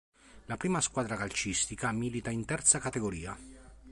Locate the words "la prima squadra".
0.47-1.15